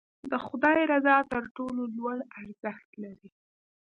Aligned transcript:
د 0.31 0.33
خدای 0.45 0.79
رضا 0.91 1.17
تر 1.31 1.43
ټولو 1.55 1.81
لوړ 1.97 2.17
ارزښت 2.41 2.87
لري. 3.03 3.29